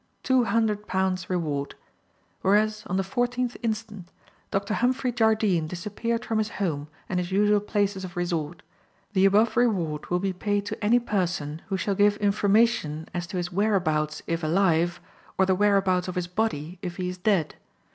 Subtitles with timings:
[0.23, 1.75] TWO HUNDRED POUNDS REWARD.
[2.41, 3.91] "Whereas, on the 14th inst.,
[4.49, 4.73] Dr.
[4.73, 8.63] Humphrey Jardine disappeared from his home and his usual places of resort;
[9.13, 13.37] the above reward will be paid to any person who shall give information as to
[13.37, 14.99] his whereabouts, if alive,
[15.37, 17.53] or the whereabouts of his body if he is dead.